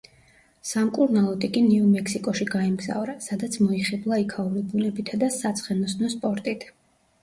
[0.69, 6.73] სამკურნალოდ იგი ნიუ-მექსიკოში გაემგზავრა, სადაც მოიხიბლა იქაური ბუნებითა და საცხენოსნო სპორტით.